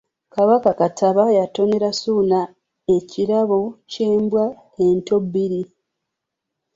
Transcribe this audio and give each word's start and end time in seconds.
Kabaka 0.33 0.69
Kattaba 0.79 1.23
yatonera 1.37 1.89
Ssuuna 1.93 2.39
ekirabo 2.95 3.59
ky’embwa 3.91 4.43
ento 4.85 5.15
bbiri. 5.23 5.61